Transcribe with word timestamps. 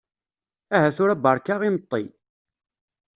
Aha 0.75 0.89
tura 0.95 1.15
barka 1.23 1.55
imeṭṭi. 1.67 2.03